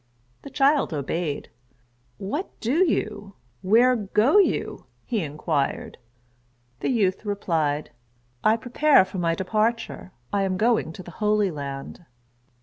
[0.41, 1.51] The child obeyed:
[2.17, 3.35] "What do you?
[3.61, 5.99] where go you?" he inquired.
[6.79, 7.91] The youth replied,
[8.43, 12.03] "I prepare for my departure; I am going to the Holy Land."